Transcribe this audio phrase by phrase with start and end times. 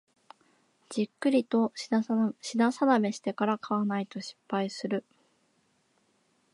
[0.89, 2.01] じっくりと品
[2.71, 5.05] 定めしてから買わないと失敗する